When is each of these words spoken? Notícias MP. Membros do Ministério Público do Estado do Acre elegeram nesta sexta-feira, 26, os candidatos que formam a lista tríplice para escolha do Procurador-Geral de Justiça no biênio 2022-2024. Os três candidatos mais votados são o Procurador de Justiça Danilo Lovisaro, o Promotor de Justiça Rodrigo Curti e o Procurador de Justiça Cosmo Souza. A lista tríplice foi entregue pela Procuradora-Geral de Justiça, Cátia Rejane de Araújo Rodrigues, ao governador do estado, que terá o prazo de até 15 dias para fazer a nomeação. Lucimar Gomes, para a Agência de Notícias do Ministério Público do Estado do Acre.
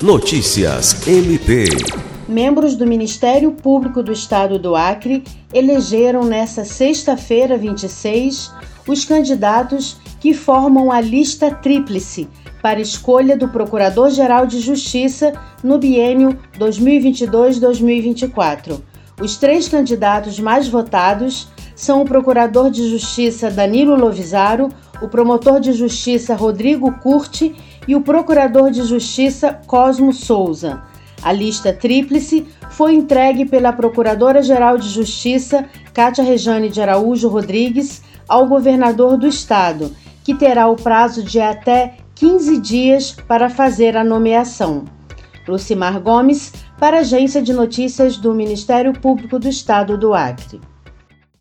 Notícias 0.00 1.08
MP. 1.08 1.64
Membros 2.28 2.76
do 2.76 2.86
Ministério 2.86 3.50
Público 3.50 4.00
do 4.00 4.12
Estado 4.12 4.56
do 4.56 4.76
Acre 4.76 5.24
elegeram 5.52 6.22
nesta 6.22 6.64
sexta-feira, 6.64 7.58
26, 7.58 8.52
os 8.86 9.04
candidatos 9.04 9.96
que 10.20 10.32
formam 10.32 10.92
a 10.92 11.00
lista 11.00 11.52
tríplice 11.52 12.28
para 12.62 12.80
escolha 12.80 13.36
do 13.36 13.48
Procurador-Geral 13.48 14.46
de 14.46 14.60
Justiça 14.60 15.32
no 15.64 15.78
biênio 15.78 16.38
2022-2024. 16.60 18.80
Os 19.20 19.36
três 19.36 19.66
candidatos 19.66 20.38
mais 20.38 20.68
votados 20.68 21.48
são 21.74 22.02
o 22.02 22.04
Procurador 22.04 22.70
de 22.70 22.88
Justiça 22.88 23.50
Danilo 23.50 23.96
Lovisaro, 23.96 24.68
o 25.02 25.08
Promotor 25.08 25.58
de 25.58 25.72
Justiça 25.72 26.36
Rodrigo 26.36 26.92
Curti 27.00 27.52
e 27.88 27.96
o 27.96 28.02
Procurador 28.02 28.70
de 28.70 28.82
Justiça 28.84 29.58
Cosmo 29.66 30.12
Souza. 30.12 30.82
A 31.22 31.32
lista 31.32 31.72
tríplice 31.72 32.46
foi 32.70 32.94
entregue 32.94 33.46
pela 33.46 33.72
Procuradora-Geral 33.72 34.76
de 34.78 34.88
Justiça, 34.88 35.64
Cátia 35.92 36.22
Rejane 36.22 36.68
de 36.68 36.80
Araújo 36.80 37.28
Rodrigues, 37.28 38.02
ao 38.28 38.46
governador 38.46 39.16
do 39.16 39.26
estado, 39.26 39.90
que 40.22 40.34
terá 40.34 40.68
o 40.68 40.76
prazo 40.76 41.22
de 41.22 41.40
até 41.40 41.96
15 42.14 42.58
dias 42.58 43.16
para 43.26 43.48
fazer 43.48 43.96
a 43.96 44.04
nomeação. 44.04 44.84
Lucimar 45.48 45.98
Gomes, 45.98 46.52
para 46.78 46.98
a 46.98 47.00
Agência 47.00 47.40
de 47.40 47.54
Notícias 47.54 48.18
do 48.18 48.34
Ministério 48.34 48.92
Público 48.92 49.38
do 49.38 49.48
Estado 49.48 49.96
do 49.96 50.12
Acre. 50.12 50.60